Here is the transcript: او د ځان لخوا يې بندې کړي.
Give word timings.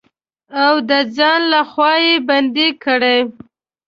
او 0.63 0.73
د 0.89 0.91
ځان 1.15 1.39
لخوا 1.53 1.93
يې 2.05 2.15
بندې 2.29 2.67
کړي. 2.83 3.19